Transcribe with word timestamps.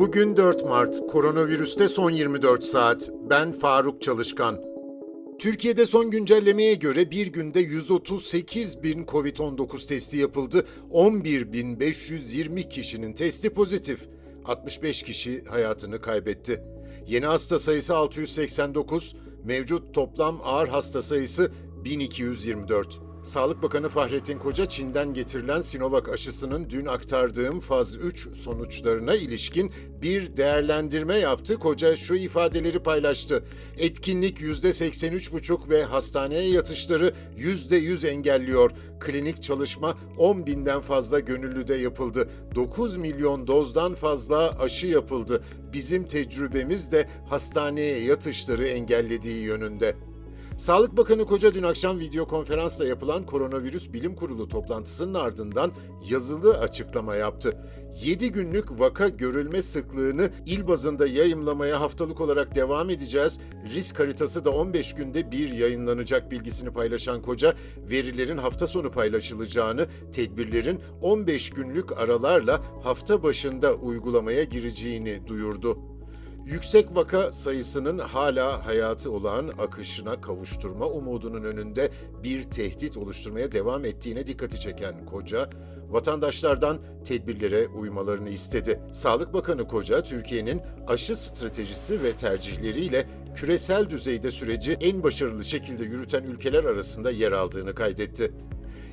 Bugün 0.00 0.36
4 0.36 0.64
Mart, 0.64 1.06
koronavirüste 1.06 1.88
son 1.88 2.10
24 2.10 2.64
saat. 2.64 3.10
Ben 3.30 3.52
Faruk 3.52 4.02
Çalışkan. 4.02 4.60
Türkiye'de 5.38 5.86
son 5.86 6.10
güncellemeye 6.10 6.74
göre 6.74 7.10
bir 7.10 7.26
günde 7.26 7.60
138 7.60 8.82
bin 8.82 9.04
COVID-19 9.04 9.88
testi 9.88 10.16
yapıldı. 10.16 10.66
11.520 10.92 12.68
kişinin 12.68 13.12
testi 13.12 13.50
pozitif. 13.50 14.08
65 14.44 15.02
kişi 15.02 15.44
hayatını 15.44 16.00
kaybetti. 16.00 16.62
Yeni 17.06 17.26
hasta 17.26 17.58
sayısı 17.58 17.96
689, 17.96 19.14
mevcut 19.44 19.94
toplam 19.94 20.40
ağır 20.44 20.68
hasta 20.68 21.02
sayısı 21.02 21.52
1224. 21.84 23.09
Sağlık 23.30 23.62
Bakanı 23.62 23.88
Fahrettin 23.88 24.38
Koca, 24.38 24.66
Çin'den 24.66 25.14
getirilen 25.14 25.60
Sinovac 25.60 26.08
aşısının 26.08 26.70
dün 26.70 26.86
aktardığım 26.86 27.60
faz 27.60 27.96
3 27.96 28.28
sonuçlarına 28.36 29.14
ilişkin 29.14 29.72
bir 30.02 30.36
değerlendirme 30.36 31.14
yaptı. 31.14 31.58
Koca 31.58 31.96
şu 31.96 32.14
ifadeleri 32.14 32.82
paylaştı. 32.82 33.44
Etkinlik 33.78 34.40
%83,5 34.40 35.70
ve 35.70 35.84
hastaneye 35.84 36.50
yatışları 36.50 37.14
%100 37.38 38.06
engelliyor. 38.06 38.70
Klinik 39.00 39.42
çalışma 39.42 39.98
10 40.18 40.46
binden 40.46 40.80
fazla 40.80 41.20
gönüllüde 41.20 41.74
yapıldı. 41.74 42.30
9 42.54 42.96
milyon 42.96 43.46
dozdan 43.46 43.94
fazla 43.94 44.58
aşı 44.58 44.86
yapıldı. 44.86 45.44
Bizim 45.72 46.04
tecrübemiz 46.04 46.92
de 46.92 47.08
hastaneye 47.28 47.98
yatışları 48.04 48.66
engellediği 48.66 49.42
yönünde. 49.42 50.09
Sağlık 50.60 50.96
Bakanı 50.96 51.26
Koca 51.26 51.54
dün 51.54 51.62
akşam 51.62 51.98
video 51.98 52.26
konferansla 52.28 52.86
yapılan 52.86 53.26
Koronavirüs 53.26 53.92
Bilim 53.92 54.14
Kurulu 54.14 54.48
toplantısının 54.48 55.14
ardından 55.14 55.72
yazılı 56.10 56.58
açıklama 56.58 57.14
yaptı. 57.14 57.58
7 58.04 58.32
günlük 58.32 58.80
vaka 58.80 59.08
görülme 59.08 59.62
sıklığını 59.62 60.30
il 60.46 60.68
bazında 60.68 61.06
yayımlamaya 61.06 61.80
haftalık 61.80 62.20
olarak 62.20 62.54
devam 62.54 62.90
edeceğiz. 62.90 63.38
Risk 63.74 64.00
haritası 64.00 64.44
da 64.44 64.50
15 64.50 64.94
günde 64.94 65.30
bir 65.30 65.52
yayınlanacak 65.52 66.30
bilgisini 66.30 66.70
paylaşan 66.70 67.22
Koca, 67.22 67.54
verilerin 67.90 68.38
hafta 68.38 68.66
sonu 68.66 68.90
paylaşılacağını, 68.90 69.86
tedbirlerin 70.12 70.80
15 71.02 71.50
günlük 71.50 71.98
aralarla 71.98 72.62
hafta 72.82 73.22
başında 73.22 73.74
uygulamaya 73.74 74.44
gireceğini 74.44 75.26
duyurdu. 75.26 75.78
Yüksek 76.46 76.96
vaka 76.96 77.32
sayısının 77.32 77.98
hala 77.98 78.66
hayatı 78.66 79.10
olan 79.10 79.50
akışına 79.58 80.20
kavuşturma 80.20 80.86
umudunun 80.86 81.44
önünde 81.44 81.90
bir 82.22 82.42
tehdit 82.42 82.96
oluşturmaya 82.96 83.52
devam 83.52 83.84
ettiğine 83.84 84.26
dikkati 84.26 84.60
çeken 84.60 85.06
Koca, 85.06 85.50
vatandaşlardan 85.88 86.78
tedbirlere 87.04 87.68
uymalarını 87.68 88.30
istedi. 88.30 88.80
Sağlık 88.92 89.32
Bakanı 89.32 89.68
Koca, 89.68 90.02
Türkiye'nin 90.02 90.62
aşı 90.86 91.16
stratejisi 91.16 92.02
ve 92.02 92.12
tercihleriyle 92.12 93.06
küresel 93.34 93.90
düzeyde 93.90 94.30
süreci 94.30 94.72
en 94.72 95.02
başarılı 95.02 95.44
şekilde 95.44 95.84
yürüten 95.84 96.22
ülkeler 96.22 96.64
arasında 96.64 97.10
yer 97.10 97.32
aldığını 97.32 97.74
kaydetti. 97.74 98.32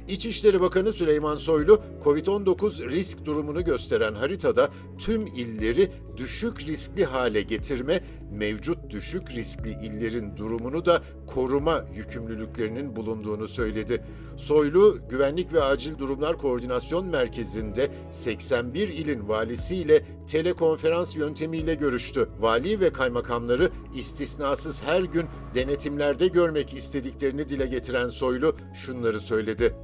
İçişleri 0.07 0.61
Bakanı 0.61 0.93
Süleyman 0.93 1.35
Soylu, 1.35 1.81
COVID-19 2.03 2.89
risk 2.89 3.25
durumunu 3.25 3.63
gösteren 3.65 4.13
haritada 4.13 4.69
tüm 4.97 5.27
illeri 5.27 5.91
düşük 6.17 6.67
riskli 6.67 7.05
hale 7.05 7.41
getirme, 7.41 8.03
mevcut 8.31 8.89
düşük 8.89 9.31
riskli 9.31 9.69
illerin 9.69 10.37
durumunu 10.37 10.85
da 10.85 11.01
koruma 11.27 11.85
yükümlülüklerinin 11.95 12.95
bulunduğunu 12.95 13.47
söyledi. 13.47 14.03
Soylu, 14.37 14.97
Güvenlik 15.09 15.53
ve 15.53 15.63
Acil 15.63 15.97
Durumlar 15.97 16.37
Koordinasyon 16.37 17.05
Merkezi'nde 17.05 17.91
81 18.11 18.87
ilin 18.87 19.27
valisiyle 19.27 20.05
telekonferans 20.27 21.15
yöntemiyle 21.15 21.73
görüştü. 21.73 22.29
Vali 22.39 22.79
ve 22.79 22.93
kaymakamları 22.93 23.69
istisnasız 23.95 24.83
her 24.83 25.01
gün 25.01 25.25
denetimlerde 25.55 26.27
görmek 26.27 26.73
istediklerini 26.73 27.49
dile 27.49 27.65
getiren 27.65 28.07
Soylu 28.07 28.55
şunları 28.73 29.19
söyledi. 29.19 29.75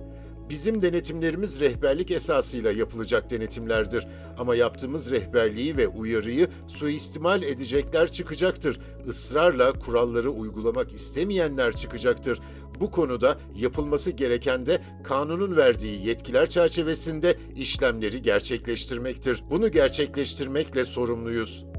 Bizim 0.50 0.82
denetimlerimiz 0.82 1.60
rehberlik 1.60 2.12
esasıyla 2.12 2.72
yapılacak 2.72 3.30
denetimlerdir. 3.30 4.08
Ama 4.38 4.56
yaptığımız 4.56 5.12
rehberliği 5.12 5.78
ve 5.78 5.88
uyarıyı 5.88 6.48
suistimal 6.68 7.44
edecekler 7.44 8.12
çıkacaktır. 8.12 8.80
Israrla 9.08 9.74
kuralları 9.80 10.32
uygulamak 10.32 10.92
istemeyenler 10.92 11.76
çıkacaktır. 11.76 12.40
Bu 12.80 12.92
konuda 12.92 13.38
yapılması 13.56 14.12
gereken 14.12 14.66
de 14.66 14.82
kanunun 15.04 15.58
verdiği 15.58 16.08
yetkiler 16.08 16.50
çerçevesinde 16.50 17.38
işlemleri 17.56 18.22
gerçekleştirmektir. 18.22 19.44
Bunu 19.52 19.72
gerçekleştirmekle 19.72 20.86
sorumluyuz. 20.86 21.73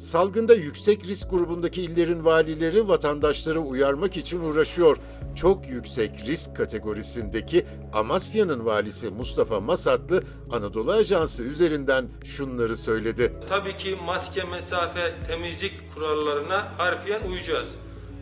Salgında 0.00 0.54
yüksek 0.54 1.04
risk 1.04 1.30
grubundaki 1.30 1.82
illerin 1.82 2.24
valileri 2.24 2.88
vatandaşları 2.88 3.60
uyarmak 3.60 4.16
için 4.16 4.40
uğraşıyor. 4.40 4.96
Çok 5.36 5.68
yüksek 5.68 6.10
risk 6.26 6.56
kategorisindeki 6.56 7.66
Amasya'nın 7.92 8.66
valisi 8.66 9.10
Mustafa 9.10 9.60
Masatlı 9.60 10.22
Anadolu 10.52 10.92
Ajansı 10.92 11.42
üzerinden 11.42 12.08
şunları 12.24 12.76
söyledi. 12.76 13.32
Tabii 13.48 13.76
ki 13.76 13.98
maske, 14.06 14.44
mesafe, 14.44 15.14
temizlik 15.26 15.94
kurallarına 15.94 16.78
harfiyen 16.78 17.20
uyacağız. 17.30 17.74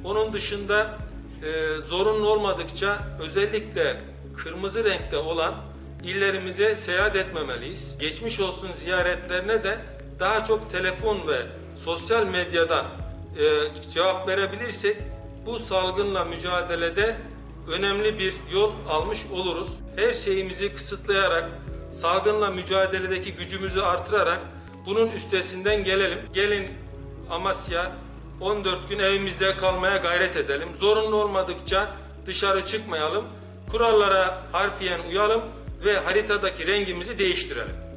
Onun 0.04 0.32
dışında 0.32 0.98
e, 1.42 1.76
zorunlu 1.86 2.28
olmadıkça 2.28 2.98
özellikle 3.20 4.00
kırmızı 4.36 4.84
renkte 4.84 5.16
olan 5.16 5.54
illerimize 6.04 6.76
seyahat 6.76 7.16
etmemeliyiz. 7.16 7.98
Geçmiş 8.00 8.40
olsun 8.40 8.68
ziyaretlerine 8.76 9.64
de 9.64 9.78
daha 10.20 10.44
çok 10.44 10.70
telefon 10.70 11.28
ve 11.28 11.46
sosyal 11.84 12.26
medyadan 12.26 12.86
e, 13.38 13.44
cevap 13.92 14.28
verebilirsek 14.28 14.96
bu 15.46 15.58
salgınla 15.58 16.24
mücadelede 16.24 17.16
önemli 17.68 18.18
bir 18.18 18.34
yol 18.52 18.72
almış 18.88 19.18
oluruz. 19.32 19.78
Her 19.96 20.12
şeyimizi 20.12 20.74
kısıtlayarak, 20.74 21.50
salgınla 21.92 22.50
mücadeledeki 22.50 23.34
gücümüzü 23.34 23.80
artırarak 23.80 24.40
bunun 24.86 25.10
üstesinden 25.10 25.84
gelelim. 25.84 26.18
Gelin 26.32 26.70
Amasya 27.30 27.92
14 28.40 28.88
gün 28.88 28.98
evimizde 28.98 29.56
kalmaya 29.56 29.96
gayret 29.96 30.36
edelim. 30.36 30.68
Zorunlu 30.76 31.16
olmadıkça 31.16 31.96
dışarı 32.26 32.64
çıkmayalım. 32.64 33.24
Kurallara 33.70 34.42
harfiyen 34.52 35.00
uyalım 35.10 35.42
ve 35.84 35.98
haritadaki 35.98 36.66
rengimizi 36.66 37.18
değiştirelim. 37.18 37.87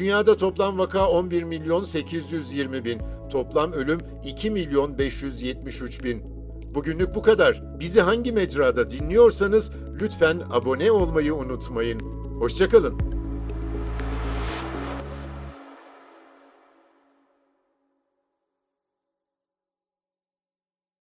Dünyada 0.00 0.36
toplam 0.36 0.78
vaka 0.78 1.08
11 1.08 1.42
milyon 1.42 1.84
820 1.84 2.84
bin, 2.84 3.00
toplam 3.30 3.72
ölüm 3.72 3.98
2 4.24 4.50
milyon 4.50 4.98
573 4.98 6.04
bin. 6.04 6.22
Bugünlük 6.74 7.14
bu 7.14 7.22
kadar. 7.22 7.80
Bizi 7.80 8.00
hangi 8.00 8.32
mecrada 8.32 8.90
dinliyorsanız 8.90 9.70
lütfen 10.00 10.42
abone 10.50 10.92
olmayı 10.92 11.34
unutmayın. 11.34 12.00
Hoşçakalın. 12.38 13.09